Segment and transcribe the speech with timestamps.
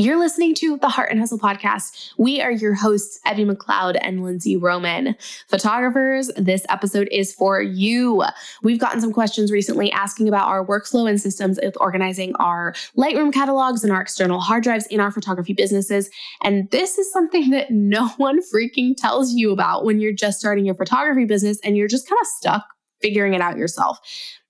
[0.00, 2.12] You're listening to the Heart and Hustle podcast.
[2.16, 5.16] We are your hosts, Evie McLeod and Lindsay Roman.
[5.48, 8.22] Photographers, this episode is for you.
[8.62, 13.32] We've gotten some questions recently asking about our workflow and systems with organizing our Lightroom
[13.32, 16.10] catalogs and our external hard drives in our photography businesses.
[16.44, 20.64] And this is something that no one freaking tells you about when you're just starting
[20.64, 22.64] your photography business and you're just kind of stuck
[23.00, 23.98] figuring it out yourself.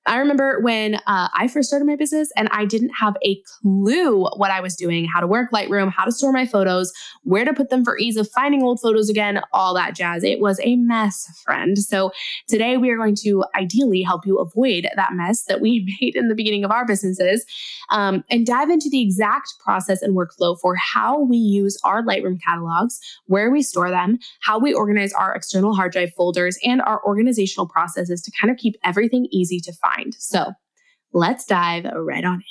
[0.08, 4.24] I remember when uh, I first started my business and I didn't have a clue
[4.36, 6.94] what I was doing, how to work Lightroom, how to store my photos,
[7.24, 10.24] where to put them for ease of finding old photos again, all that jazz.
[10.24, 11.76] It was a mess, friend.
[11.76, 12.10] So
[12.48, 16.28] today we are going to ideally help you avoid that mess that we made in
[16.28, 17.44] the beginning of our businesses
[17.90, 22.40] um, and dive into the exact process and workflow for how we use our Lightroom
[22.42, 27.04] catalogs, where we store them, how we organize our external hard drive folders, and our
[27.04, 30.16] organizational processes to kind of keep everything easy to find mind.
[30.18, 30.52] So
[31.12, 32.42] let's dive right on in.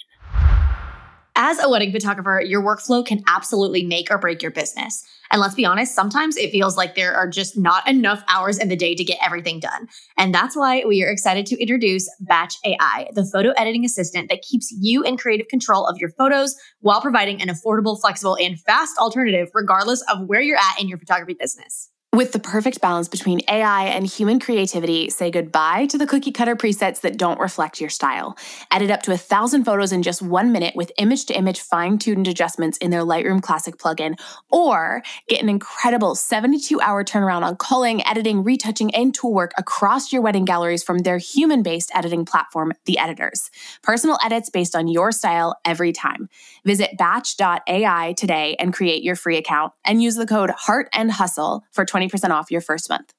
[1.39, 5.03] As a wedding photographer, your workflow can absolutely make or break your business.
[5.29, 8.69] And let's be honest, sometimes it feels like there are just not enough hours in
[8.69, 9.88] the day to get everything done.
[10.17, 14.41] And that's why we are excited to introduce Batch AI, the photo editing assistant that
[14.41, 18.97] keeps you in creative control of your photos while providing an affordable, flexible, and fast
[18.97, 21.91] alternative, regardless of where you're at in your photography business.
[22.17, 26.55] With the perfect balance between AI and human creativity, say goodbye to the cookie cutter
[26.55, 28.35] presets that don't reflect your style.
[28.71, 31.99] Edit up to a thousand photos in just one minute with image to image fine
[31.99, 37.55] tuned adjustments in their Lightroom Classic plugin, or get an incredible 72 hour turnaround on
[37.55, 42.25] culling, editing, retouching, and tool work across your wedding galleries from their human based editing
[42.25, 43.51] platform, The Editors.
[43.83, 46.29] Personal edits based on your style every time.
[46.65, 51.63] Visit batch.ai today and create your free account and use the code HEART and HUSTLE
[51.71, 53.13] for 20 20% off your first month.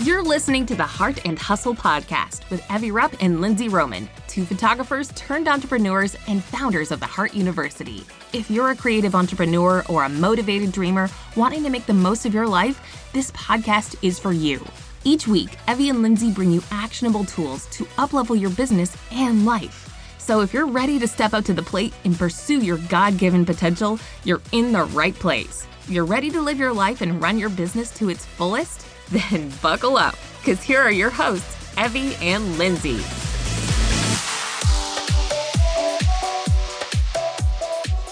[0.00, 4.46] You're listening to the Heart and Hustle podcast with Evie Rupp and Lindsay Roman, two
[4.46, 8.04] photographers turned entrepreneurs and founders of the Heart University.
[8.32, 12.32] If you're a creative entrepreneur or a motivated dreamer wanting to make the most of
[12.32, 12.80] your life,
[13.12, 14.66] this podcast is for you.
[15.04, 19.87] Each week, Evie and Lindsay bring you actionable tools to uplevel your business and life.
[20.28, 23.46] So if you're ready to step up to the plate and pursue your God given
[23.46, 25.66] potential, you're in the right place.
[25.88, 28.84] You're ready to live your life and run your business to its fullest?
[29.08, 33.00] Then buckle up, because here are your hosts, Evie and Lindsay.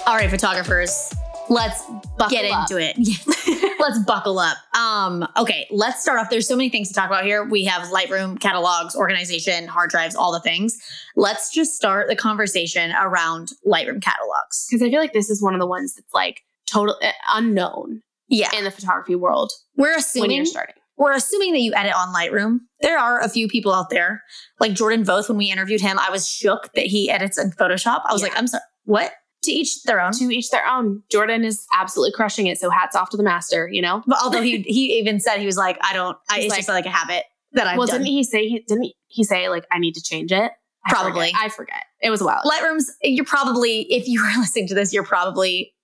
[0.07, 1.13] All right, photographers,
[1.51, 1.83] let's
[2.17, 2.71] buckle get up.
[2.71, 3.77] into it.
[3.81, 4.57] let's buckle up.
[4.77, 6.31] Um, okay, let's start off.
[6.31, 7.45] There's so many things to talk about here.
[7.45, 10.79] We have Lightroom, catalogs, organization, hard drives, all the things.
[11.15, 14.67] Let's just start the conversation around Lightroom catalogs.
[14.69, 18.03] Because I feel like this is one of the ones that's like total uh, unknown
[18.29, 18.51] yeah.
[18.57, 19.53] in the photography world.
[19.77, 20.75] We're assuming when you're starting.
[20.99, 22.61] We're assuming that you edit on Lightroom.
[22.81, 24.23] There are a few people out there,
[24.61, 25.29] like Jordan Voth.
[25.29, 28.01] When we interviewed him, I was shook that he edits in Photoshop.
[28.07, 28.29] I was yeah.
[28.29, 29.13] like, I'm sorry, what?
[29.43, 30.13] To each their own.
[30.13, 31.03] To each their own.
[31.11, 32.59] Jordan is absolutely crushing it.
[32.59, 34.03] So hats off to the master, you know?
[34.07, 36.69] But although he he even said he was like, I don't I, it's like, just
[36.69, 38.01] like a habit that I've well, done.
[38.01, 40.53] didn't he say he didn't he say like I need to change it?
[40.87, 41.27] I probably.
[41.27, 41.41] Forget.
[41.41, 41.85] I forget.
[42.01, 42.43] It was a while.
[42.45, 45.75] Lightroom's you're probably, if you were listening to this, you're probably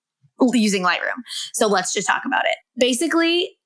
[0.53, 1.23] using Lightroom.
[1.53, 2.57] So let's just talk about it.
[2.77, 3.57] Basically,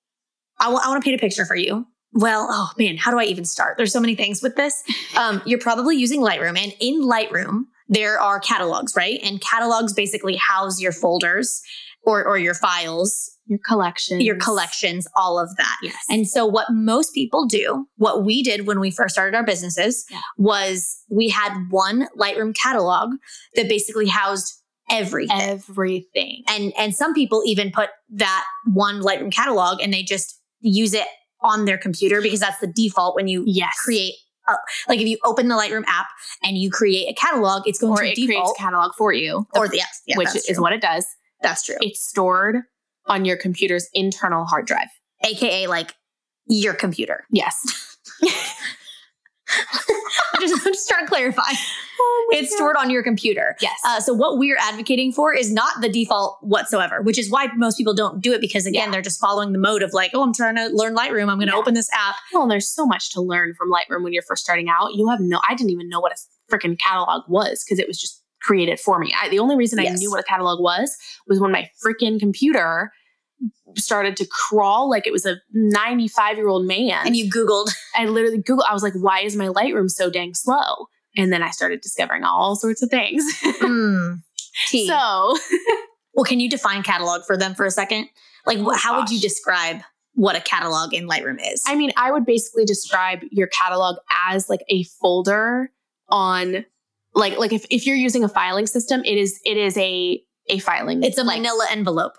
[0.58, 1.86] I, w- I want to paint a picture for you.
[2.12, 3.76] Well, oh man, how do I even start?
[3.76, 4.82] There's so many things with this.
[5.18, 9.20] Um, you're probably using Lightroom, and in Lightroom, there are catalogs, right?
[9.22, 11.62] And catalogs basically house your folders
[12.02, 15.76] or, or your files, your collections, your collections, all of that.
[15.82, 15.96] Yes.
[16.08, 20.04] And so what most people do, what we did when we first started our businesses
[20.10, 20.20] yeah.
[20.36, 23.10] was we had one Lightroom catalog
[23.54, 24.52] that basically housed
[24.90, 25.40] everything.
[25.40, 26.42] Everything.
[26.48, 31.06] And and some people even put that one Lightroom catalog and they just use it
[31.42, 33.74] on their computer because that's the default when you yes.
[33.84, 34.14] create
[34.48, 34.56] uh,
[34.88, 36.06] like if you open the Lightroom app
[36.42, 39.12] and you create a catalog, it's going or to it default creates a catalog for
[39.12, 39.46] you.
[39.54, 41.06] Or the, yes, yeah, which is what it does.
[41.42, 41.76] That's true.
[41.80, 42.56] It's stored
[43.06, 44.88] on your computer's internal hard drive,
[45.24, 45.94] aka like
[46.46, 47.24] your computer.
[47.30, 47.98] Yes.
[50.34, 51.42] I'm, just, I'm just trying to clarify.
[51.98, 52.56] Oh it's God.
[52.56, 53.56] stored on your computer.
[53.60, 53.80] Yes.
[53.82, 57.78] Uh, so what we're advocating for is not the default whatsoever, which is why most
[57.78, 58.90] people don't do it because again, yeah.
[58.90, 61.30] they're just following the mode of like, oh, I'm trying to learn Lightroom.
[61.30, 61.58] I'm going to yeah.
[61.58, 62.16] open this app.
[62.34, 64.94] Well, there's so much to learn from Lightroom when you're first starting out.
[64.94, 66.16] You have no, I didn't even know what a
[66.54, 69.14] freaking catalog was because it was just created for me.
[69.18, 69.92] I, the only reason yes.
[69.92, 70.96] I knew what a catalog was
[71.26, 72.92] was when my freaking computer
[73.76, 77.06] started to crawl like it was a 95 year old man.
[77.06, 77.68] And you Googled.
[77.94, 80.88] I literally Googled, I was like, why is my Lightroom so dang slow?
[81.16, 83.24] And then I started discovering all sorts of things.
[83.44, 84.20] mm,
[84.68, 85.36] so,
[86.14, 88.08] well, can you define catalog for them for a second?
[88.44, 89.00] Like, oh, how gosh.
[89.00, 89.82] would you describe
[90.16, 91.62] what a catalog in Lightroom is.
[91.66, 93.96] I mean, I would basically describe your catalog
[94.28, 95.70] as like a folder
[96.08, 96.64] on
[97.14, 100.58] like like if, if you're using a filing system, it is it is a a
[100.58, 101.02] filing.
[101.02, 102.14] it's a like, manila envelope.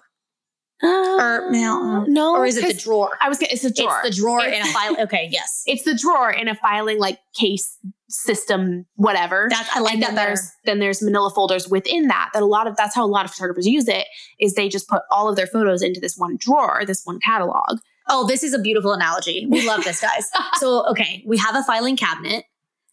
[0.83, 0.87] Uh,
[1.19, 3.17] or no, no, or is it the drawer?
[3.19, 4.01] I was gonna, it's a drawer.
[4.03, 5.01] It's the drawer in a It's- file.
[5.01, 5.63] Okay, yes.
[5.67, 7.77] It's the drawer in a filing like case
[8.09, 9.47] system, whatever.
[9.49, 12.45] That's I like and that then there's then there's manila folders within that that a
[12.45, 14.05] lot of that's how a lot of photographers use it
[14.39, 17.79] is they just put all of their photos into this one drawer this one catalog
[18.09, 19.45] Oh, this is a beautiful analogy.
[19.49, 20.29] We love this, guys.
[20.59, 22.45] so, okay, we have a filing cabinet,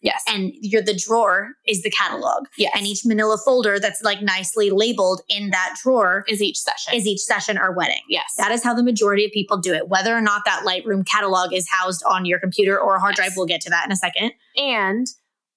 [0.09, 4.21] yes and you're the drawer is the catalog, yes and each Manila folder that's like
[4.21, 8.03] nicely labeled in that drawer is each session is each session or wedding.
[8.09, 9.89] yes That is how the majority of people do it.
[9.89, 13.27] Whether or not that Lightroom catalog is housed on your computer or a hard Yes.
[13.27, 14.31] drive, we'll get to that in a second.
[14.57, 15.07] and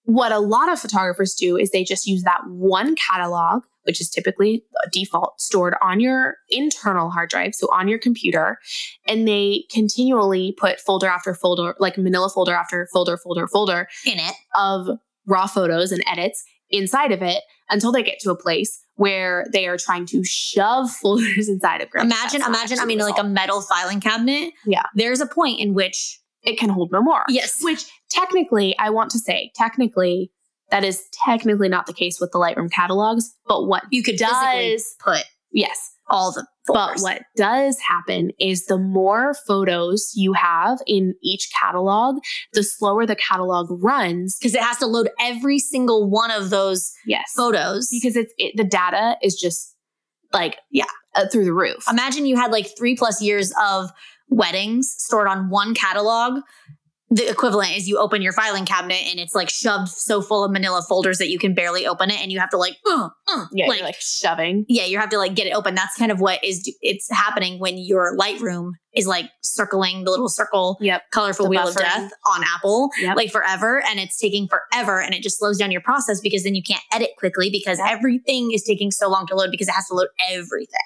[0.05, 4.09] what a lot of photographers do is they just use that one catalog which is
[4.11, 8.59] typically a default stored on your internal hard drive so on your computer
[9.07, 14.19] and they continually put folder after folder like manila folder after folder folder folder In
[14.19, 14.87] it, of
[15.27, 19.67] raw photos and edits inside of it until they get to a place where they
[19.67, 22.03] are trying to shove folders inside of Grammy.
[22.03, 22.79] imagine, imagine.
[22.79, 24.53] I mean, like a metal filing cabinet.
[24.67, 24.83] Yeah.
[24.95, 27.25] There's a point in which, it can hold no more.
[27.29, 30.31] yes, Which technically, I want to say, technically,
[30.71, 33.35] that is technically not the case with the Lightroom catalogs.
[33.47, 36.95] But what you could does, put yes, all the photos.
[36.95, 42.17] but what does happen is the more photos you have in each catalog,
[42.53, 44.37] the slower the catalog runs.
[44.39, 47.33] because it has to load every single one of those Yes.
[47.37, 47.89] photos.
[47.91, 49.75] because it's it, the data is just
[50.33, 50.85] like Yeah.
[51.15, 51.85] uh, through the roof.
[51.91, 53.91] imagine you had like three plus years of
[54.31, 56.43] weddings stored on one catalog.
[57.11, 60.51] The equivalent is you open your filing cabinet and it's like shoved so full of
[60.51, 63.45] manila folders that you can barely open it and you have to like, uh, uh,
[63.51, 64.67] yeah, like, you're like shoving.
[64.69, 65.75] yeah, you have to like get it open.
[65.75, 70.29] That's kind of what is it's happening when your Lightroom is like circling the little
[70.29, 71.03] circle Yep.
[71.11, 71.69] colorful The wheel buffering.
[71.71, 73.17] of death on Apple Yep.
[73.17, 76.55] like forever and it's taking forever and it just slows down your process because then
[76.55, 79.87] you can't edit quickly because everything is taking so long to load because it has
[79.89, 80.77] to load everything.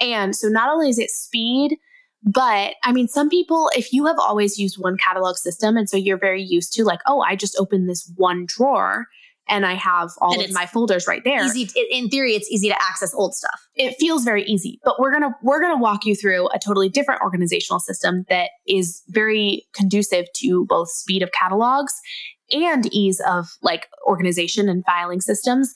[0.00, 1.76] And so not only is it speed,
[2.22, 5.96] but I mean, some people, if you have always used one catalog system, and so
[5.96, 9.06] you're very used to like, oh, I just open this one drawer
[9.48, 11.44] and I have all And of my folders right there.
[11.44, 13.60] Easy in theory it's easy to access old stuff.
[13.74, 17.22] It feels very easy, but we're gonna we're gonna walk you through a totally different
[17.22, 21.92] organizational system that is very conducive to both speed of catalogs
[22.52, 25.72] and ease of like organization and filing systems.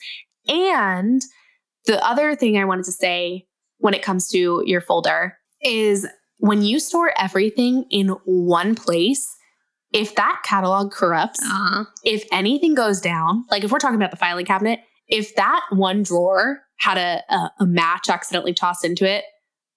[0.47, 1.21] And
[1.85, 3.47] the other thing I wanted to say
[3.79, 9.27] when it comes to your folder is when you store everything in one place,
[9.93, 11.85] if that catalog corrupts, Uh-huh.
[12.03, 16.03] if anything goes down, like if we're talking about the filing cabinet, if that one
[16.03, 19.23] drawer had a, a, a match accidentally tossed into it,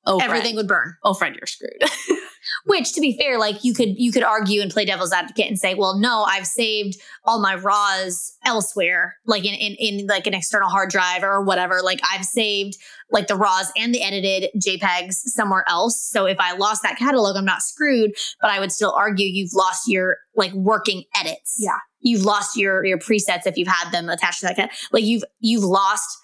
[0.07, 0.95] oh, Everything friend, would burn.
[1.05, 2.19] oh, friend, you're screwed.
[2.65, 5.59] Which, to be fair, like you could you could argue and play devil's advocate and
[5.59, 10.35] say, well, no, I've saved all my raws elsewhere, like in in, in like an
[10.35, 11.81] external hard drive or whatever.
[11.83, 12.77] Like I've saved
[13.11, 16.01] like the raws and the edited JPEGs somewhere else.
[16.01, 18.13] So if I lost that catalog, I'm not screwed.
[18.41, 21.57] But I would still argue you've lost your like working edits.
[21.59, 21.79] Yeah.
[22.01, 24.57] You've lost your your presets if you've had them attached to that.
[24.57, 26.19] Kind like you've you've lost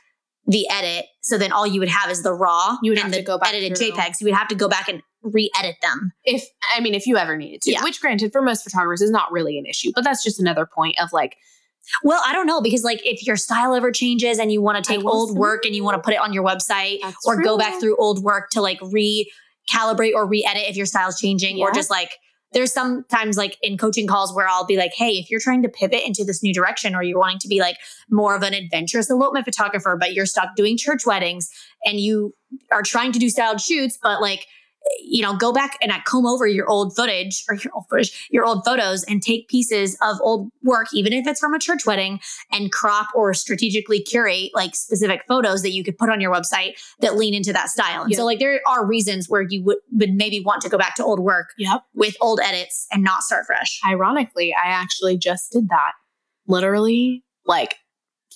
[0.47, 1.07] the edit.
[1.23, 3.25] So then all you would have is the raw You would and have the to
[3.25, 3.91] go back edited through.
[3.91, 4.21] JPEGs.
[4.21, 5.03] You would have to go back and
[5.33, 6.13] re-edit them.
[6.25, 6.45] if
[6.75, 7.83] I mean, if you ever needed to, Yeah.
[7.85, 10.97] which granted for most photographers is not really an issue, but that's just another point
[11.01, 11.37] of like,
[12.03, 14.89] Well, I don't know because like if your style ever changes and you want to
[14.89, 17.41] take old say- work and you want to put it on your website That's or
[17.43, 21.73] go back through old work to like recalibrate or re-edit if your style's changing or
[21.73, 22.17] just like
[22.53, 25.69] there's sometimes like in coaching calls where I'll be like, hey, if you're trying to
[25.69, 27.77] pivot into this new direction or you're wanting to be like
[28.09, 31.51] more of an adventurous elopement photographer, but you're stuck doing church weddings
[31.85, 32.33] and you
[32.73, 34.47] are trying to do styled shoots, but like
[35.01, 38.29] you know, go back and uh, comb over your old footage or your old footage,
[38.31, 41.87] your old photos and take pieces of old work, even if it's from a church
[41.87, 42.21] wedding
[42.53, 46.75] and crop or strategically curate like specific photos that you could put on your website
[47.01, 48.03] that lean into that style.
[48.03, 48.19] And Yeah.
[48.19, 51.05] so like there are reasons where you would, would maybe want to go back to
[51.05, 51.83] old work yep.
[51.95, 53.81] with old edits and not start fresh.
[53.87, 55.93] Ironically, I actually just did that
[56.47, 57.77] literally like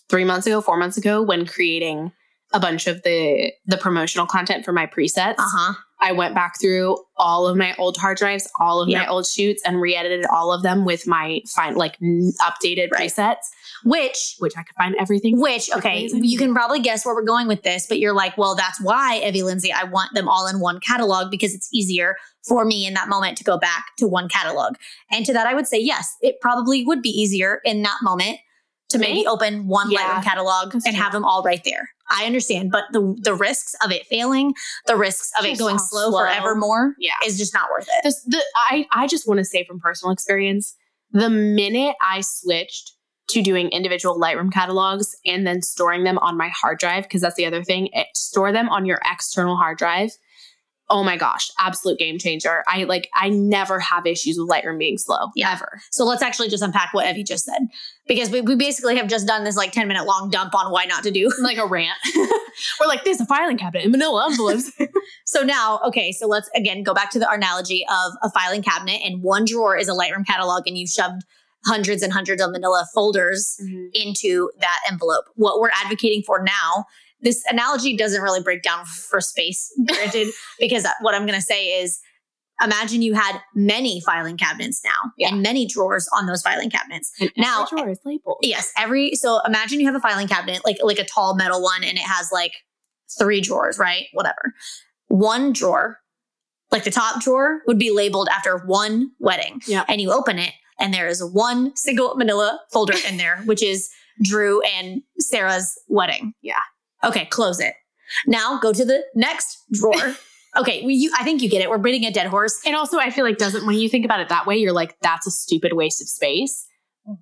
[0.08, 2.12] three months ago, four months ago, when creating
[2.52, 5.34] a bunch of the the promotional content for my presets.
[5.38, 5.74] Uh-huh.
[6.02, 9.60] I went back through all of my old hard drives, all of my old shoots,
[9.66, 13.10] and re-edited all of them with my fine like n- updated Right.
[13.10, 13.36] presets,
[13.84, 15.38] Which which I could find everything.
[15.40, 18.54] Which, okay, you can probably guess where we're going with this, but you're like, well,
[18.54, 22.16] that's why, Evie Lindsay, I want them all in one catalog because it's easier
[22.48, 24.76] for me in that moment to go back to one catalog.
[25.10, 28.38] And to that, I would say, yes, it probably would be easier in that moment
[28.90, 29.26] to maybe Maybe.
[29.26, 29.98] open one Yeah.
[30.00, 31.02] Lightroom catalog That's and true.
[31.02, 31.90] have them all right there.
[32.10, 34.54] I understand, but the the risks of it failing,
[34.86, 37.12] the risks of it going how slow, forever more, Yeah.
[37.24, 38.02] is just not worth it.
[38.04, 40.74] This, the, I, I just want to say from personal experience,
[41.12, 42.92] the minute I switched
[43.28, 47.36] to doing individual Lightroom catalogs and then storing them on my hard drive, because that's
[47.36, 50.10] the other thing, it, store them on your external hard drive.
[50.90, 52.64] Oh my gosh, absolute game changer.
[52.66, 55.52] I like, I never have issues with Lightroom being slow, Yeah.
[55.52, 55.80] ever.
[55.90, 57.62] So let's actually just unpack what Evie just said.
[58.08, 60.84] Because we, we basically have just done this like 10 minute long dump on why
[60.84, 61.30] not to do.
[61.40, 61.96] Like a rant.
[62.80, 64.70] We're like, there's a filing cabinet in manila envelopes.
[65.24, 69.00] So now, okay, so let's again go back to the analogy of a filing cabinet
[69.04, 71.22] and one drawer is a Lightroom catalog and you shoved
[71.66, 73.86] hundreds and hundreds of manila folders mm-hmm.
[73.92, 75.24] into that envelope.
[75.36, 76.84] What we're advocating for now,
[77.22, 81.80] this analogy doesn't really break down for space, granted, because what I'm going to say
[81.82, 82.00] is
[82.62, 85.28] imagine you had many filing cabinets now Yeah.
[85.32, 87.10] and many drawers on those filing cabinets.
[87.20, 88.38] And Now- every drawer is labeled.
[88.42, 91.82] Yes, every so imagine you have a filing cabinet like like a tall metal one
[91.84, 92.52] and it has like
[93.18, 94.06] three drawers, right?
[94.12, 94.54] Whatever.
[95.08, 95.98] One drawer,
[96.70, 99.60] like the top drawer would be labeled after one wedding.
[99.66, 99.84] Yeah.
[99.88, 103.88] And you open it and there is one single manila folder in there which is
[104.22, 106.34] Drew and Sarah's wedding.
[106.42, 106.60] Yeah.
[107.04, 107.74] Okay, close it.
[108.26, 110.16] Now go to the next drawer.
[110.56, 111.70] okay, we, you, I think you get it.
[111.70, 112.60] We're beating a dead horse.
[112.66, 114.96] And also, I feel like doesn't when you think about it that way, you're like,
[115.00, 116.66] that's a stupid waste of space.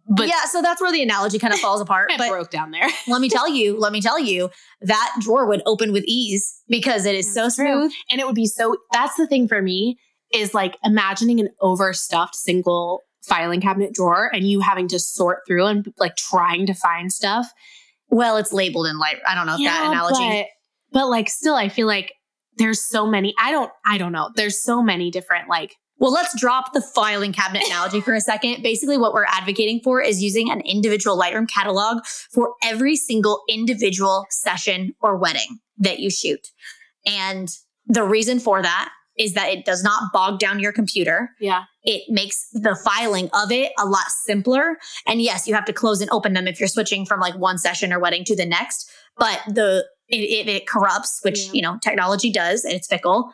[0.09, 2.11] But yeah, so that's where the analogy kind of falls apart.
[2.11, 2.89] it But broke down there.
[3.09, 7.07] let me tell you, let me tell you, that drawer would open with ease because
[7.07, 7.67] it is so That's true.
[7.67, 7.93] smooth.
[8.11, 9.99] And it would be so that's the thing for me
[10.33, 15.67] is like imagining an overstuffed single filing cabinet drawer and you having to sort through
[15.67, 17.51] and like trying to find stuff.
[18.09, 19.17] Well, it's labeled in light.
[19.27, 20.47] I don't know if that analogy.
[20.93, 22.13] But, but like still I feel like
[22.57, 24.31] there's so many I don't I don't know.
[24.35, 28.63] There's so many different like Well, let's drop the filing cabinet analogy for a second.
[28.63, 34.27] Basically, what we're advocating for is using an individual Lightroom catalog for every single individual
[34.31, 36.49] session or wedding that you shoot.
[37.07, 37.49] And
[37.87, 41.31] the reason for that is that it does not bog down your computer.
[41.41, 41.65] yeah.
[41.85, 44.77] it makes the filing of it a lot simpler.
[45.07, 47.59] And yes, you have to close and open them if you're switching from like one
[47.59, 48.91] session or wedding to the next.
[49.17, 51.53] But the if it, it corrupts, which Yeah.
[51.53, 53.31] you know technology does, and it's fickle,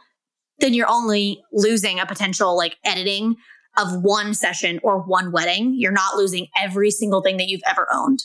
[0.59, 3.35] then you're only losing a potential like editing
[3.77, 5.75] of one session or one wedding.
[5.77, 8.21] You're not losing every single thing that you've ever owned.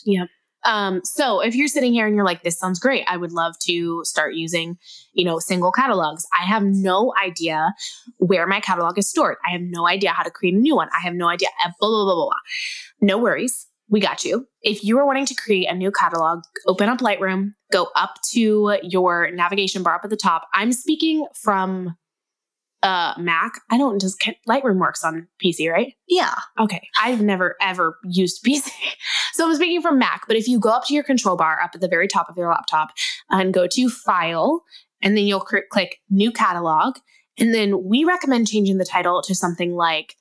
[0.64, 3.58] Um, so if you're sitting here and you're like, this sounds great, I would love
[3.60, 4.78] to start using,
[5.12, 6.26] you know, single catalogs.
[6.38, 7.74] I have no idea
[8.18, 9.36] where my catalog is stored.
[9.46, 10.88] I have no idea how to create a new one.
[10.96, 11.48] I have no idea.
[11.62, 12.32] Blah, blah, blah, blah, blah.
[13.00, 13.66] No worries.
[13.88, 14.46] We got you.
[14.62, 18.78] If you are wanting to create a new catalog, open up Lightroom, go up to
[18.84, 20.46] your navigation bar up at the top.
[20.54, 21.96] I'm speaking from
[22.82, 23.60] uh Mac.
[23.70, 25.94] I don't just Lightroom works on PC, right?
[26.08, 26.34] Yeah.
[26.58, 26.88] Okay.
[27.00, 28.70] I've never ever used PC.
[29.32, 31.72] So I'm speaking from Mac, but if you go up to your control bar up
[31.74, 32.90] at the very top of your laptop
[33.30, 34.62] and go to file,
[35.02, 36.96] and then you'll cr- click new catalog.
[37.38, 40.16] And then we recommend changing the title to something like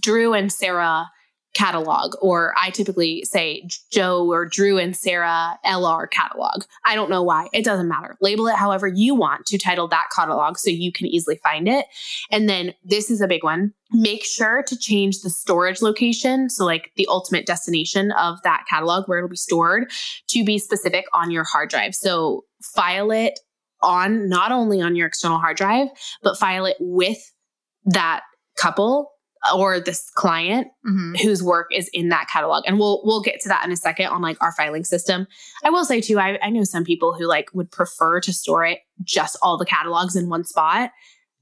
[0.00, 1.10] Drew and Sarah
[1.54, 6.64] catalog, or I typically say Joe or Drew and Sarah LR catalog.
[6.84, 7.48] I don't know why.
[7.52, 8.16] It doesn't matter.
[8.20, 11.86] Label it however you want to title that catalog so you can easily find it.
[12.30, 13.72] And then this is a big one.
[13.90, 16.48] Make sure to change the storage location.
[16.48, 19.90] So, like the ultimate destination of that catalog where it'll be stored
[20.28, 21.94] to be specific on your hard drive.
[21.94, 23.38] So, file it
[23.82, 25.88] on not only on your external hard drive,
[26.22, 27.18] but file it with
[27.84, 28.22] that
[28.56, 29.10] couple
[29.54, 31.20] or this client Mhm.
[31.20, 32.64] whose work is in that catalog.
[32.66, 35.26] And we'll we'll get to that in a second on like our filing system.
[35.64, 38.64] I will say too, I, I know some people who like would prefer to store
[38.64, 40.90] it just all the catalogs in one spot.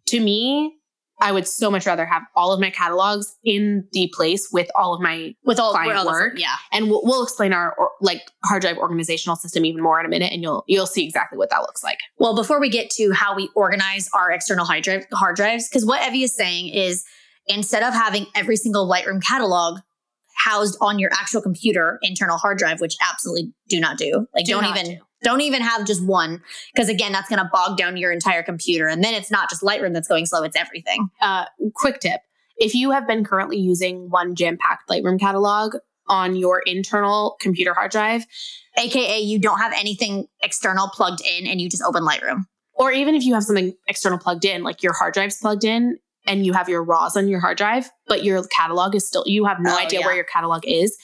[0.06, 0.76] To me,
[1.22, 4.94] I would so much rather have all of my catalogs in the place with all
[4.94, 6.32] of my With all, Client with all the- work.
[6.38, 6.54] yeah.
[6.72, 10.08] and we'll, we'll explain our or, like hard drive organizational system even more in a
[10.08, 11.98] minute and you'll you'll see exactly what that looks like.
[12.18, 15.84] Well, before we get to how we organize our external hard, drive, hard drives, because
[15.84, 17.04] what Evie is saying is
[17.50, 19.80] instead of having every single Lightroom catalog
[20.36, 24.60] housed on your actual computer internal hard drive, which absolutely do not do, like Do
[24.60, 25.02] not even do.
[25.22, 26.40] don't even have just one,
[26.74, 29.62] because again, that's going to bog down your entire computer, and then it's not just
[29.62, 31.08] Lightroom that's going slow; it's everything.
[31.20, 32.20] uh, quick tip
[32.56, 35.76] if you have been currently using one jam packed Lightroom catalog
[36.08, 38.26] on your internal computer hard drive,
[38.78, 42.44] AKA, you don't have anything external plugged in, and you just open Lightroom.
[42.74, 45.98] or even if you have something external plugged in, like your hard drive's plugged in
[46.30, 49.44] and you have your RAWs on your hard drive, but your catalog is still, you
[49.44, 50.06] have no Oh, idea yeah.
[50.06, 50.96] where your catalog is.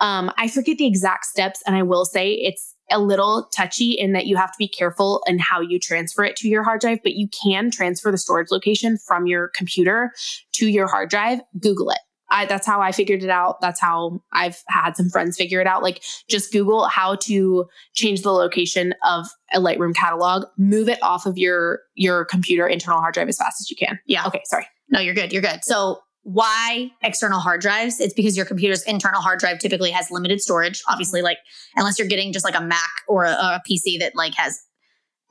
[0.00, 4.12] Um, I forget the exact steps, and I will say it's a little touchy in
[4.12, 7.00] that you have to be careful in how you transfer it to your hard drive,
[7.02, 10.12] but you can transfer the storage location from your computer
[10.52, 11.40] to your hard drive.
[11.60, 11.98] Google it.
[12.30, 13.60] I, that's how I figured it out.
[13.60, 15.82] That's how I've had some friends figure it out.
[15.82, 21.26] Like just Google how to change the location of a Lightroom catalog, move it off
[21.26, 23.98] of your your computer internal hard drive as fast as you can.
[24.06, 24.26] Yeah.
[24.26, 24.66] Okay, sorry.
[24.88, 25.32] No, you're good.
[25.32, 25.60] You're good.
[25.62, 28.00] So why external hard drives?
[28.00, 30.82] It's because your computer's internal hard drive typically has limited storage.
[30.88, 31.38] Obviously, like
[31.76, 34.60] unless you're getting just like a Mac or a, a PC that like has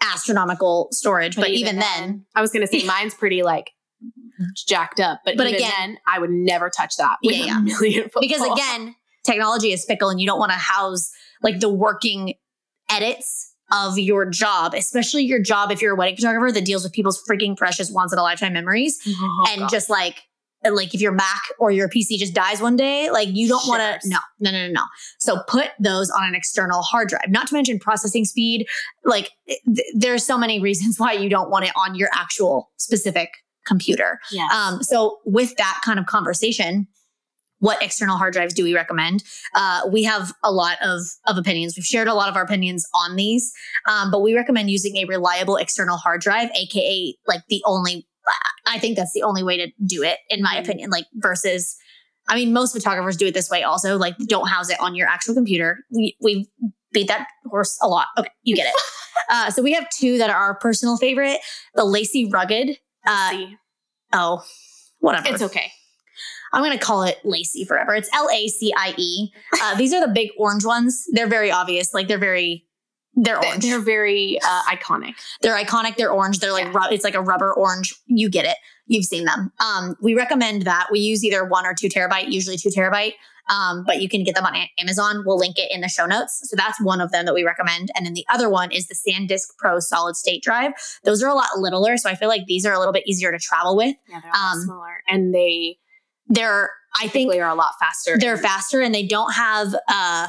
[0.01, 1.35] astronomical storage.
[1.35, 3.71] But, even, then, I was gonna say mine's pretty like
[4.67, 7.17] jacked up, but But again- then, I would never touch that.
[7.23, 8.07] With Yeah, a yeah.
[8.19, 11.09] because again, technology is fickle and you don't want to house
[11.41, 12.33] like the working
[12.89, 16.91] edits of your job, especially your job if you're a wedding photographer that deals with
[16.91, 18.97] people's freaking precious once in a lifetime memories.
[19.21, 19.69] Oh, and God.
[19.69, 20.21] just like
[20.69, 24.01] like if your Mac or your PC just dies one day, like you don't want
[24.01, 24.09] to.
[24.09, 24.83] No, no, no, no, no.
[25.19, 27.29] So put those on an external hard drive.
[27.29, 28.67] Not to mention processing speed.
[29.05, 33.29] Like th- there's so many reasons why you don't want it on your actual specific
[33.69, 34.19] computer.
[34.31, 34.51] yes.
[34.53, 36.87] Um, so with that kind of conversation,
[37.59, 39.23] what external hard drives do we recommend?
[39.53, 41.75] Uh, we have a lot of of opinions.
[41.77, 43.51] We've shared a lot of our opinions on these,
[43.89, 48.05] um, but we recommend using a reliable external hard drive, aka like the only.
[48.67, 50.63] I think that's the only way to do it, in my Mhm.
[50.63, 50.89] opinion.
[50.91, 51.75] Like versus,
[52.27, 53.63] I mean, most photographers do it this way.
[53.63, 55.79] Also, like don't house it on your actual computer.
[55.91, 56.47] We we
[56.93, 58.07] beat that horse a lot.
[58.17, 58.75] Okay, you get it.
[59.29, 61.39] uh, so we have two that are our personal favorite:
[61.75, 62.77] the Lacy Rugged.
[63.05, 63.45] Uh,
[64.13, 64.43] oh,
[64.99, 65.27] whatever.
[65.29, 65.71] it's okay.
[66.51, 67.93] I'm going to call it Lacy forever.
[67.95, 69.31] It's L A C I E.
[69.61, 71.05] Uh, These are the big orange ones.
[71.11, 71.93] They're very obvious.
[71.93, 72.65] Like they're very,
[73.13, 73.63] they're orange.
[73.63, 75.13] they're They're, very uh, iconic.
[75.41, 75.95] They're iconic.
[75.97, 76.39] They're orange.
[76.39, 76.87] They're like, Yeah.
[76.87, 77.93] ru- it's like a rubber orange.
[78.07, 78.57] You get it.
[78.87, 79.51] You've seen them.
[79.59, 80.87] Um, we recommend that.
[80.91, 83.13] We use either one or two terabyte, usually two terabyte.
[83.49, 85.23] Um, but you can get them on Amazon.
[85.25, 86.39] We'll link it in the show notes.
[86.43, 87.89] So that's one of them that we recommend.
[87.95, 90.71] And then the other one is the SanDisk Pro solid state drive.
[91.03, 91.97] Those are a lot littler.
[91.97, 93.95] So I feel like these are a little bit easier to travel with.
[94.07, 95.77] Yeah, they're Um, smaller, and they
[96.27, 98.17] They're, I think, typically are a lot faster.
[98.19, 100.27] they're faster and they don't have uh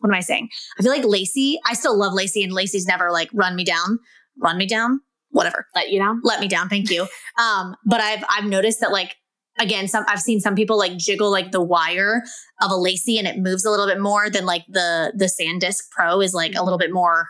[0.00, 0.48] what am I saying?
[0.78, 3.98] I feel like Lacey, I still love Lacey and Lacey's never like run me down,
[4.38, 5.00] run me down,
[5.30, 5.66] whatever.
[5.74, 6.20] let you down.
[6.24, 7.06] Let me down, thank you.
[7.38, 9.16] um but I've I've noticed that like
[9.60, 12.22] again some I've seen some people like jiggle like the wire
[12.60, 15.90] of a Lacey and it moves a little bit more than like the the SanDisk
[15.92, 17.26] Pro is like a little bit more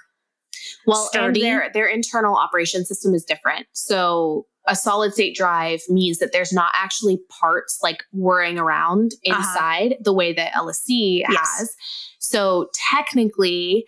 [0.87, 1.40] Well, sturdy.
[1.40, 3.66] and their their internal operation system is different.
[3.73, 9.37] So a solid state drive means that there's not actually parts like whirring around Uh-huh.
[9.38, 11.37] inside the way that LSC Yes.
[11.59, 11.75] has.
[12.19, 13.87] So technically,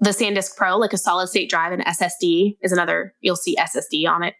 [0.00, 3.14] the SanDisk Pro, like a solid state drive and SSD, is another.
[3.20, 4.34] You'll see SSD on it.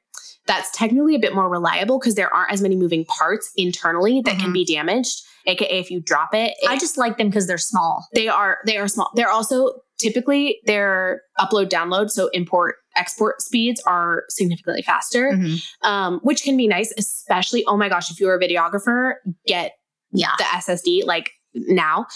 [0.46, 4.38] That's technically a bit more reliable because there aren't as many moving parts internally that
[4.38, 4.54] can Mhm.
[4.54, 5.22] be damaged.
[5.46, 8.06] AKA, if you drop it, I just like them because they're small.
[8.14, 9.10] they are they are small.
[9.14, 15.86] They're also typically their upload download, so import export speeds are significantly faster, Mm-hmm.
[15.86, 16.92] um, which can be nice.
[16.98, 19.14] Especially, oh my gosh, if you're a videographer,
[19.46, 19.72] get
[20.12, 20.34] Yeah.
[20.38, 22.06] the SSD like now.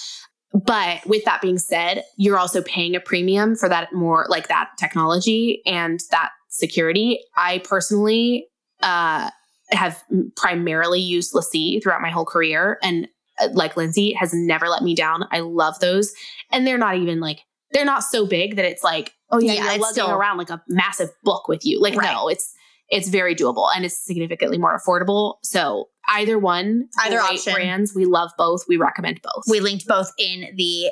[0.54, 4.70] But with that being said, you're also paying a premium for that more like that
[4.78, 7.20] technology and that security.
[7.37, 8.48] I personally
[8.82, 9.30] uh,
[9.70, 10.02] have
[10.37, 13.08] primarily used LaCie throughout my whole career, and
[13.40, 15.24] uh, like Lindsay has never let me down.
[15.30, 16.12] I love those,
[16.52, 17.40] and they're not even like
[17.72, 20.50] they're not so big that it's like oh yeah, Yeah, you're lugging still- around like
[20.50, 21.80] a massive book with you.
[21.80, 22.12] Like Right.
[22.12, 22.52] no, it's
[22.90, 25.34] it's very doable and it's significantly more affordable.
[25.42, 27.52] So either one, Either option.
[27.52, 28.64] brands, we love both.
[28.66, 29.44] We recommend both.
[29.46, 30.87] We linked both in the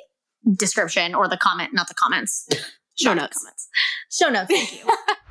[0.55, 2.47] description or the comment, not the comments.
[2.99, 3.39] Show Not notes.
[3.39, 3.69] Comments.
[4.11, 4.49] Show notes.
[4.51, 4.91] Thank you.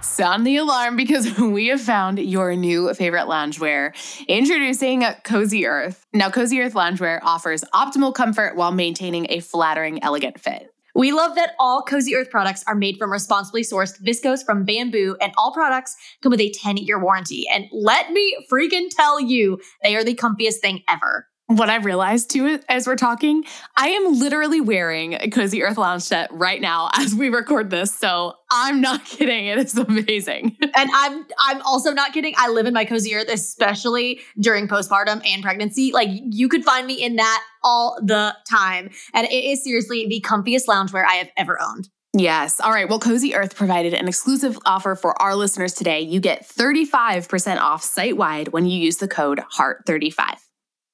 [0.00, 3.92] Sound the alarm because we have found your new favorite loungewear.
[4.28, 6.06] Introducing Cozy Earth.
[6.12, 10.72] Now, Cozy Earth loungewear offers optimal comfort while maintaining a flattering, elegant fit.
[10.94, 15.16] We love that all Cozy Earth products are made from responsibly sourced viscose from bamboo,
[15.20, 17.46] and all products come with a 10 year warranty.
[17.52, 21.26] And let me freaking tell you, they are the comfiest thing ever.
[21.48, 23.42] What I realized too as we're talking,
[23.74, 27.94] I am literally wearing a Cozy Earth lounge set right now as we record this.
[27.94, 29.46] So I'm not kidding.
[29.46, 30.58] It is amazing.
[30.60, 32.34] And I'm I'm also not kidding.
[32.36, 35.90] I live in my Cozy Earth, especially during postpartum and pregnancy.
[35.90, 38.90] Like you could find me in that all the time.
[39.14, 41.88] And it is seriously the comfiest loungewear I have ever owned.
[42.12, 42.60] Yes.
[42.60, 42.88] All right.
[42.88, 46.00] Well, Cozy Earth provided an exclusive offer for our listeners today.
[46.00, 50.36] You get 35% off site wide when you use the code HEART35.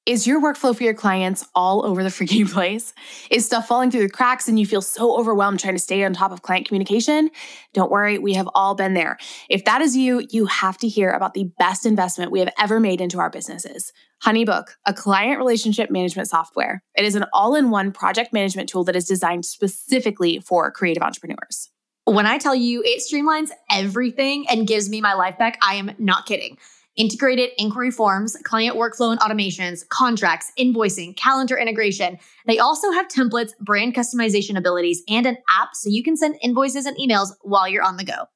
[0.06, 2.92] Is your workflow for your clients all over the freaking place?
[3.30, 6.12] Is stuff falling through the cracks and you feel so overwhelmed trying to stay on
[6.12, 7.30] top of client communication?
[7.72, 9.16] Don't worry, we have all been there.
[9.48, 12.80] If that is you, you have to hear about the best investment we have ever
[12.80, 13.94] made into our businesses.
[14.22, 16.82] Honeybook, a client relationship management software.
[16.94, 21.02] It is an all in one project management tool that is designed specifically for creative
[21.02, 21.70] entrepreneurs.
[22.04, 25.92] When I tell you it streamlines everything and gives me my life back, I am
[25.98, 26.58] not kidding.
[26.96, 32.18] Integrated inquiry forms, client workflow and automations, contracts, invoicing, calendar integration.
[32.46, 36.86] They also have templates, brand customization abilities, and an app so you can send invoices
[36.86, 38.26] and emails while you're on the go.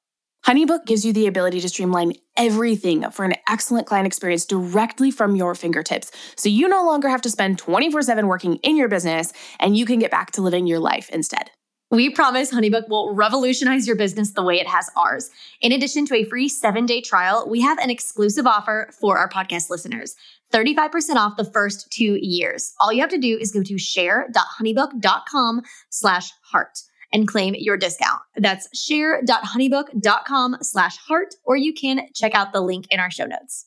[0.47, 5.37] HoneyBook gives you the ability to streamline everything for an excellent client experience directly from
[5.37, 6.11] your fingertips.
[6.37, 9.85] So you no longer have to spend 24 7 working in your business and you
[9.85, 11.51] can get back to living your life instead.
[11.91, 15.31] We promise HoneyBook will revolutionize your business the way it has ours.
[15.63, 19.29] In addition to a free seven day trial, we have an exclusive offer for our
[19.29, 20.15] podcast listeners
[20.53, 22.75] 35% off the first two years.
[22.81, 26.79] All you have to do is go to share.honeybook.com slash heart
[27.13, 28.21] and claim your discount.
[28.37, 33.67] That's share.honeybook.com slash heart, or you can check out the link in our show notes.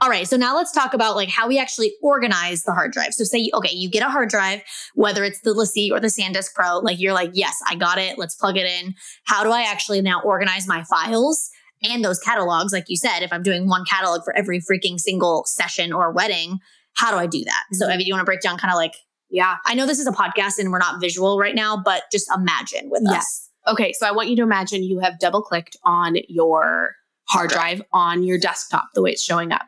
[0.00, 3.14] All right, so now let's talk about like how we actually organize the hard drive.
[3.14, 4.62] So say, okay, you get a hard drive,
[4.94, 8.18] whether it's the LaCie or the SanDisk Pro, like you're like, yes, I got it.
[8.18, 8.94] Let's plug it in.
[9.24, 11.50] How do I actually now organize my files
[11.82, 12.72] and those catalogs?
[12.72, 16.58] Like you said, if I'm doing one catalog for every freaking single session or wedding,
[16.94, 17.64] how do I do that?
[17.72, 17.76] Mm-hmm.
[17.76, 18.94] So, Evie, do you want to break down kind of like
[19.30, 19.56] yeah.
[19.66, 22.88] I know this is a podcast and we're not visual right now, but just imagine
[22.90, 23.16] with yes.
[23.16, 23.50] us.
[23.72, 23.92] Okay.
[23.92, 26.94] So I want you to imagine you have double clicked on your
[27.28, 29.66] hard drive on your desktop, the way it's showing up.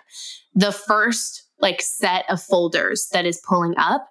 [0.54, 4.08] The first like set of folders that is pulling up,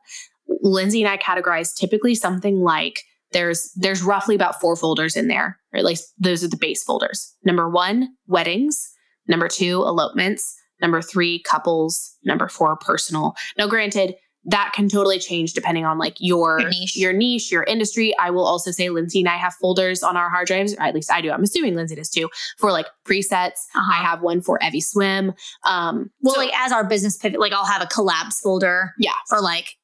[0.62, 5.60] Lindsay and I categorize typically something like there's there's roughly about four folders in there,
[5.74, 7.36] or at least those are the base folders.
[7.44, 8.90] Number one, weddings.
[9.28, 10.56] Number two, elopements.
[10.82, 12.16] Number three, couples.
[12.24, 13.36] Number four, personal.
[13.58, 16.96] Now, granted, that can totally change depending on like your, Your niche.
[16.96, 18.16] your niche, your industry.
[18.18, 20.96] I will also say Lindsay and I have folders on our hard drives, or at
[20.96, 21.32] least I do.
[21.32, 23.60] I'm assuming Lindsay does too, for like presets.
[23.76, 23.92] Uh-huh.
[23.92, 25.34] I have one for Evie Swim.
[25.66, 29.12] Um, Well, so- like as our business pivot, like I'll have a collabs folder yeah,
[29.28, 29.76] for like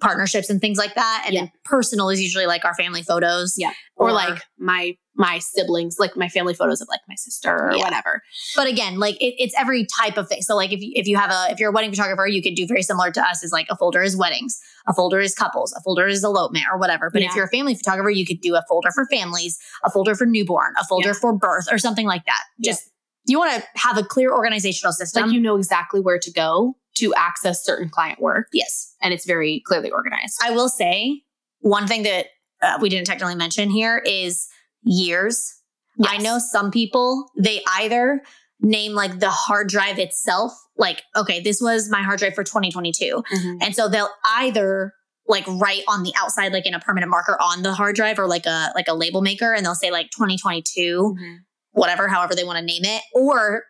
[0.00, 1.24] partnerships and things like that.
[1.26, 3.54] And then personal is usually like our family photos.
[3.56, 3.72] Yeah.
[3.96, 7.84] or, like my my siblings, like my family photos of like my sister or Yeah.
[7.84, 8.22] whatever.
[8.54, 10.42] but again, like it, it's every type of thing.
[10.42, 12.54] So like if you, if you have a, if you're a wedding photographer, you could
[12.54, 15.72] do very similar to us is like a folder is weddings, a folder is couples,
[15.72, 17.10] a folder is elopement or whatever.
[17.10, 20.14] But if you're a family photographer, you could do a folder for families, a folder
[20.14, 21.14] for newborn, a folder Yeah.
[21.14, 22.42] for birth or something like that.
[22.58, 22.72] Yeah.
[22.72, 22.90] Just,
[23.26, 25.24] you want to have a clear organizational system.
[25.24, 28.94] like you know exactly where to go to access certain client work, yes.
[29.02, 30.38] and it's very clearly organized.
[30.42, 31.22] I will say
[31.60, 32.26] one thing that
[32.62, 34.46] uh, we didn't technically mention here is
[34.86, 35.52] years.
[36.06, 38.22] I know some people, they either
[38.60, 43.22] name like the hard drive itself, like, okay, this was my hard drive for 2022.
[43.34, 43.58] Mhm.
[43.62, 44.92] And so they'll either
[45.28, 48.26] like write on the outside, like in a permanent marker on the hard drive or
[48.28, 51.36] like a like a label maker, and they'll say like 2022, Mhm.
[51.72, 53.02] whatever, however they want to name it.
[53.12, 53.64] Or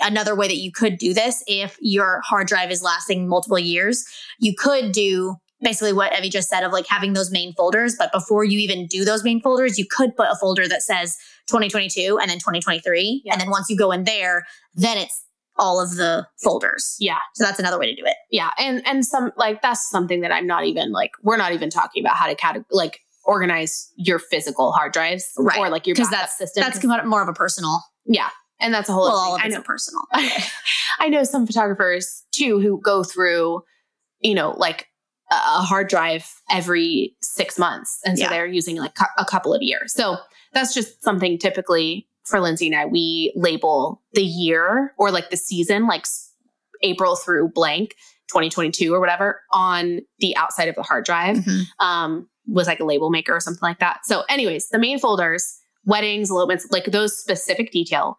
[0.00, 4.06] another way that you could do this if your hard drive is lasting multiple years,
[4.38, 7.94] you could do basically what Evie just said of like having those main folders.
[7.98, 11.16] But before you even do those main folders, you could put a folder that says
[11.48, 13.22] 2022 and then 2023.
[13.24, 13.32] Yeah.
[13.32, 15.24] And then once you go in there, then it's
[15.58, 16.96] all of the folders.
[16.98, 17.16] Yeah.
[17.34, 18.16] So that's another way to do it.
[18.30, 21.70] Yeah, and and some like that's something that I'm not even like we're not even
[21.70, 25.58] talking about how to cate- like organize your physical hard drives Right.
[25.58, 26.60] or like your Because backup that's system.
[26.62, 27.80] that's more of a personal.
[28.04, 28.28] yeah,
[28.60, 29.04] and that's a whole.
[29.04, 29.52] Well, other all of thing.
[29.52, 30.02] it's personal.
[31.00, 33.62] I know some photographers too who go through,
[34.20, 34.86] you know, like
[35.30, 38.30] a hard drive every six months, and so Yeah.
[38.30, 39.92] they're using like a couple of years.
[39.92, 40.16] So
[40.52, 42.86] that's just something typically for Lindsay and I.
[42.86, 46.06] We label the year or like the season, like
[46.82, 47.94] April through blank.
[48.28, 51.46] 2022 or whatever on the outside of the hard drive
[51.78, 54.00] um, was like a label maker or something like that.
[54.04, 58.18] So, anyways, the main folders, weddings, elopements, like those specific detail.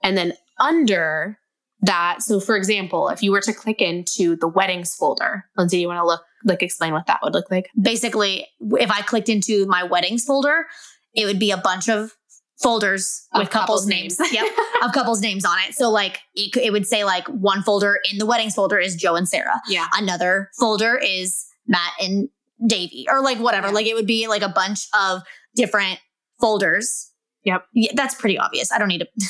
[0.00, 1.40] And then under
[1.80, 5.88] that, so for example, if you were to click into the weddings folder, Lindsay, you
[5.88, 7.70] want to look like explain what that would look like?
[7.80, 10.66] Basically, if I clicked into my weddings folder,
[11.14, 12.14] it would be a bunch of
[12.62, 14.18] folders Of with couples, couples' names.
[14.18, 14.32] names.
[14.32, 14.46] yep.
[14.82, 15.74] Of couples' names on it.
[15.74, 19.14] So like it, it would say like one folder in the weddings folder is Joe
[19.16, 19.60] and Sarah.
[19.68, 19.86] Yeah.
[19.94, 22.28] Another folder is Matt and
[22.66, 23.68] Davey or like whatever.
[23.68, 23.72] Yeah.
[23.74, 25.22] Like it would be like a bunch of
[25.56, 25.98] different
[26.40, 27.10] folders.
[27.44, 27.64] Yep.
[27.74, 28.70] Yeah, that's pretty obvious.
[28.72, 29.08] I don't need to.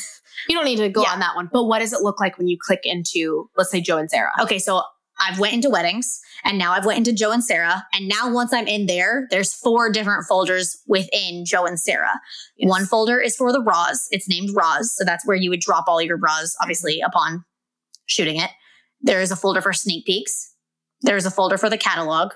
[0.48, 1.10] You don't need to go Yeah.
[1.12, 1.50] on that one.
[1.52, 4.30] But what does it look like when you click into, let's say, Joe and Sarah?
[4.40, 4.82] Okay, so
[5.20, 7.84] I've went into weddings and now I've went into Joe and Sarah.
[7.92, 12.20] And now once I'm in there, there's four different folders within Joe and Sarah.
[12.56, 12.68] Yes.
[12.68, 14.06] One folder is for the raws.
[14.10, 14.94] It's named raws.
[14.94, 17.44] So that's where you would drop all your raws, obviously, upon
[18.06, 18.50] shooting it.
[19.00, 20.54] There is a folder for sneak peeks.
[21.02, 22.32] There's a folder for the catalog.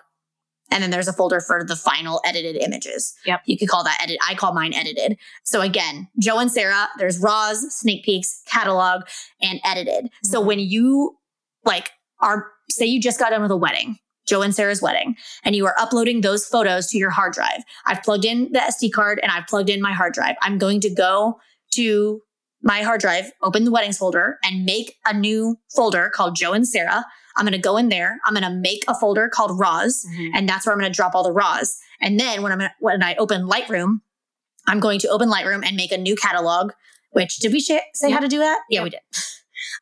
[0.71, 3.15] And then there's a folder for the final edited images.
[3.27, 3.43] Yep.
[3.45, 4.17] You could call that edit.
[4.27, 5.19] I call mine edited.
[5.45, 9.03] So again, Joe and Sarah, there's raws, sneak peeks, catalog,
[9.43, 10.09] and edited.
[10.25, 10.47] So Mhm.
[10.47, 11.19] when you
[11.65, 11.91] like
[12.21, 15.67] are, say you just got done with a wedding, Joe and Sarah's wedding, and you
[15.67, 17.63] are uploading those photos to your hard drive.
[17.87, 20.37] I've plugged in the SD card and I've plugged in my hard drive.
[20.43, 21.39] I'm going to go
[21.73, 22.21] to
[22.63, 26.67] my hard drive, open the weddings folder, and make a new folder called Joe and
[26.67, 27.05] Sarah.
[27.37, 28.19] I'm going to go in there.
[28.25, 30.35] I'm going to make a folder called Raws, mm-hmm.
[30.35, 31.77] and that's where I'm going to drop all the Raws.
[32.01, 34.01] And then when I'm gonna, when I open Lightroom,
[34.69, 36.73] I'm going to open Lightroom and make a new catalog.
[37.11, 38.61] Which did we sh- say how to do that?
[38.71, 38.85] Yeah, Yep.
[38.85, 39.01] we did.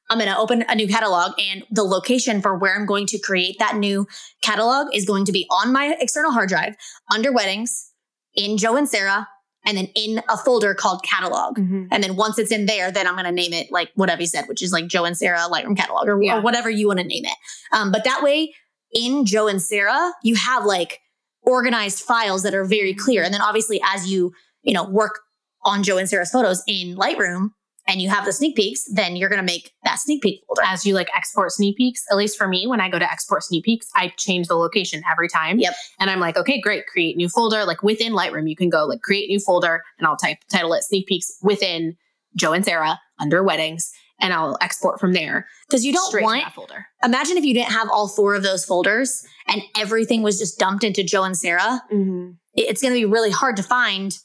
[0.08, 3.18] I'm going to open a new catalog, and the location for where I'm going to
[3.18, 4.06] create that new
[4.42, 6.74] catalog is going to be on my external hard drive
[7.12, 7.90] under weddings
[8.34, 9.28] in Joe and Sarah,
[9.66, 11.58] and then in a folder called catalog.
[11.58, 11.88] Mhm.
[11.90, 14.28] And then once it's in there, then I'm going to name it like whatever you
[14.28, 16.38] said, which is like Joe and Sarah Lightroom catalog or, Yeah.
[16.38, 17.36] or whatever you want to name it.
[17.72, 18.54] Um, but that way,
[18.92, 21.00] in Joe and Sarah, you have like
[21.42, 23.22] organized files that are very clear.
[23.22, 25.20] And then obviously, as you you know work
[25.64, 27.50] on Joe and Sarah's photos in Lightroom,
[27.90, 30.62] and you have the sneak peeks, then you're going to make that sneak peek folder.
[30.64, 33.42] As you like export sneak peeks, at least for me, when I go to export
[33.42, 35.58] sneak peeks, I change the location every time.
[35.58, 35.74] Yep.
[35.98, 37.64] And I'm like, okay, great, create new folder.
[37.64, 40.84] Like within Lightroom, you can go like create new folder and I'll type title it
[40.84, 41.96] sneak peeks within
[42.36, 45.48] Joe and Sarah under weddings and I'll export from there.
[45.68, 46.86] Because you don't straight want that folder.
[47.02, 50.84] imagine if you didn't have all four of those folders and everything was just dumped
[50.84, 51.82] into Joe and Sarah.
[51.92, 52.30] Mm-hmm.
[52.54, 54.16] it's going to be really hard to find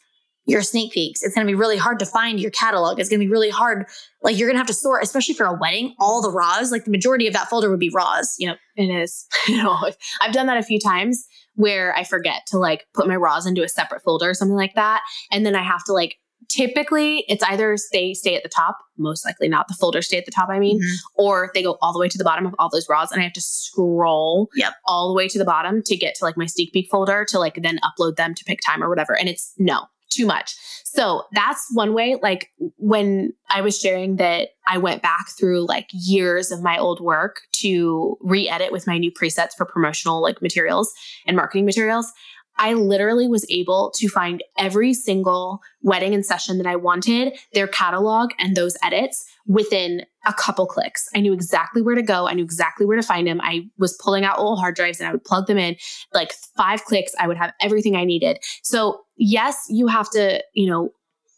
[0.47, 1.23] your sneak peeks.
[1.23, 2.99] It's going to be really hard to find your catalog.
[2.99, 3.86] It's going to be really hard.
[4.21, 6.71] Like you're going to have to sort, especially for a wedding, all the raws.
[6.71, 8.36] Like the majority of that folder would be raws.
[8.38, 9.25] Yep, it is.
[9.47, 9.75] you know,
[10.21, 13.63] I've done that a few times where I forget to like put my raws into
[13.63, 16.15] a separate folder or something like that, and then I have to like.
[16.47, 20.25] Typically, it's either stay stay at the top, most likely not the folder stay at
[20.25, 20.47] the top.
[20.47, 20.95] I mean, Mhm.
[21.15, 23.23] or they go all the way to the bottom of all those raws, and I
[23.23, 24.73] have to scroll Yep.
[24.86, 27.39] all the way to the bottom to get to like my sneak peek folder to
[27.39, 29.17] like then upload them to Pic-Time or whatever.
[29.17, 30.56] And it's no too much.
[30.84, 32.17] So that's one way.
[32.21, 37.01] Like when I was sharing that I went back through like years of my old
[37.01, 40.93] work to re-edit with my new presets for promotional like materials
[41.28, 42.12] and marketing materials.
[42.58, 47.68] I literally was able to find every single wedding and session that I wanted, their
[47.68, 51.08] catalog and those edits within a couple clicks.
[51.15, 52.28] I knew exactly where to go.
[52.28, 53.41] I knew exactly where to find them.
[53.41, 55.76] I was pulling out old hard drives and I would plug them in.
[56.13, 58.39] Like five clicks, I would have everything I needed.
[58.63, 60.91] So, yes, you have to, you know,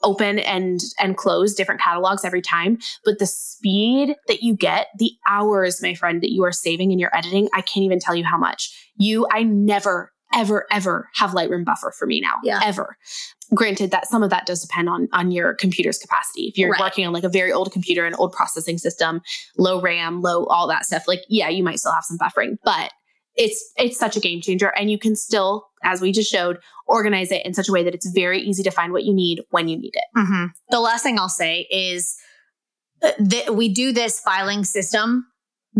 [0.04, 5.12] open and and close different catalogs every time but the speed that you get the
[5.28, 8.24] hours my friend that you are saving in your editing i can't even tell you
[8.24, 12.60] how much you i never ever ever have lightroom buffer for me now Yeah.
[12.64, 12.98] ever
[13.56, 16.82] granted that some of that does depend on on your computer's capacity if you're Right.
[16.82, 19.22] working on like a very old computer an old processing system
[19.58, 22.92] low ram low all that stuff like yeah you might still have some buffering but
[23.36, 27.32] it's it's such a game changer and you can still as we just showed organize
[27.32, 29.68] it in such a way that it's very easy to find what you need when
[29.70, 30.52] you need it Mhm.
[30.72, 32.16] The last thing I'll say is
[33.04, 35.28] uh, that we do this filing system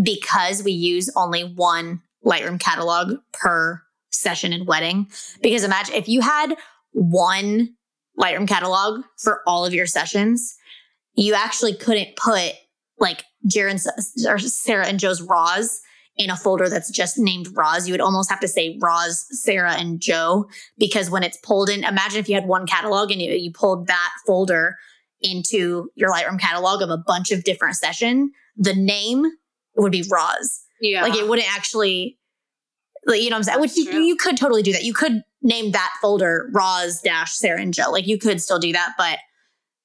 [0.00, 5.08] because we use only one Lightroom catalog per session and wedding.
[5.42, 6.56] Because imagine if you had
[6.92, 7.74] one
[8.18, 10.56] Lightroom catalog for all of your sessions,
[11.14, 12.52] you actually couldn't put
[12.98, 13.80] like Jared
[14.26, 15.80] or Sarah and Joe's Raws
[16.16, 17.86] in a folder that's just named Raws.
[17.86, 21.84] You would almost have to say Raws, Sarah, and Joe because when it's pulled in,
[21.84, 24.76] imagine if you had one catalog and you, you pulled that folder
[25.20, 29.24] into your Lightroom catalog of a bunch of different session, the name
[29.76, 30.60] would be Raws.
[30.80, 32.17] yeah Like it wouldn't actually,
[33.06, 33.60] you know what I'm saying?
[33.60, 34.84] Which you, you could totally do that.
[34.84, 37.90] You could name that folder Raws dash Sarah and Joe.
[37.90, 39.18] Like you could still do that, but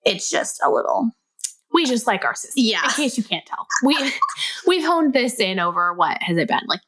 [0.05, 1.09] it's just a little.
[1.73, 2.83] we just like our system Yeah.
[2.83, 3.95] in case you can't tell we
[4.67, 6.81] we've honed this in over what has it been like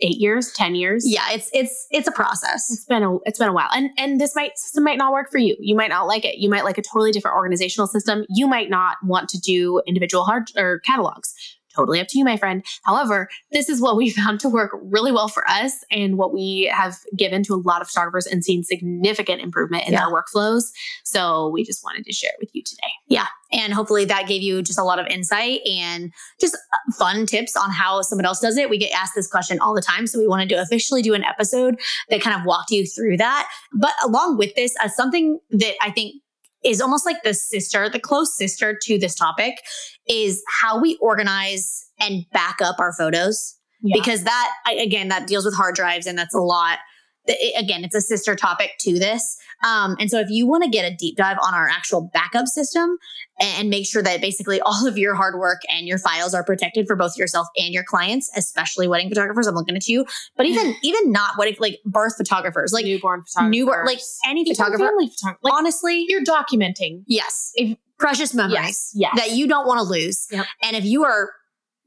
[0.00, 2.70] eight years ten years Yeah, it's it's it's a process.
[2.72, 5.30] it's been a it's been a while and and this might system might not work
[5.30, 8.24] for you you might not like it you might like a totally different organizational system
[8.30, 11.34] you might not want to do individual hard or catalogs
[11.76, 15.12] totally up to you my friend however this is what we found to work really
[15.12, 18.62] well for us and what we have given to a lot of photographers and seen
[18.62, 20.00] significant improvement in Yeah.
[20.06, 20.64] their workflows
[21.04, 23.26] so we just wanted to share it with you today Yeah.
[23.54, 27.54] And hopefully that gave you just a lot of insight and just uh, fun tips
[27.54, 28.70] on how someone else does it.
[28.70, 30.06] We get asked this question all the time.
[30.06, 33.50] So we wanted to officially do an episode that kind of walked you through that.
[33.74, 36.21] But along with this, uh, something that I think
[36.64, 39.54] is almost like the sister, the close sister to this topic
[40.08, 43.56] is how we organize and back up our photos.
[43.94, 46.78] because that again that deals with hard drives and that's a lot
[47.26, 49.36] it- again it's a sister topic to this.
[49.64, 52.46] Um, and so if you want to get a deep dive on our actual backup
[52.46, 52.96] system
[53.40, 56.86] and make sure that basically all of your hard work and your files are protected
[56.86, 60.04] for both yourself and your clients especially wedding photographers i'm looking at you
[60.36, 64.84] but even even not wedding like birth photographers like newborn photographers, newborn like any photographer
[64.84, 67.52] family photographer like honestly you're documenting yes.
[67.56, 68.56] If- precious memories.
[68.56, 69.12] Yes yes.
[69.16, 70.26] That you don't want to lose.
[70.32, 70.44] Yep.
[70.64, 71.30] And if you are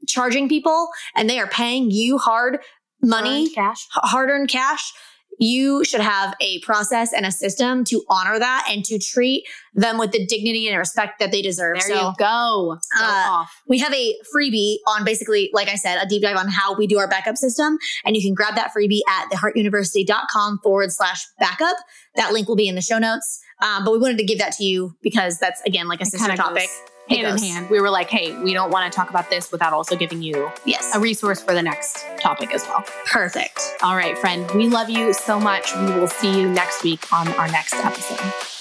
[0.08, 2.58] charging people and they are paying you hard
[3.02, 3.86] money, Earned cash.
[3.92, 4.92] hard earned cash,
[5.38, 9.44] you should have a process and a system to honor that and to treat
[9.74, 11.78] them with the dignity and respect that they deserve.
[11.80, 12.78] There so you go.
[12.98, 13.62] Uh, off.
[13.68, 16.86] we have a freebie on basically, like I said, a deep dive on how we
[16.86, 17.78] do our backup system.
[18.04, 21.76] And you can grab that freebie at theheartuniversity.com forward slash backup.
[22.14, 23.40] That link will be in the show notes.
[23.62, 26.08] Um, but we wanted to give that to you because that's again like a It
[26.08, 26.68] sister topic.
[26.68, 27.70] goes Hand in hand.
[27.70, 30.50] We were like, hey, we don't want to talk about this without also giving you
[30.64, 30.94] Yes.
[30.94, 32.84] a resource for the next topic as well.
[33.06, 33.60] Perfect.
[33.82, 34.50] All right, friend.
[34.52, 35.74] We love you so much.
[35.76, 38.55] We will see you next week on our next episode.